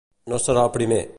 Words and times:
No 0.33 0.39
serà 0.45 0.65
el 0.69 0.73
primer. 0.79 1.03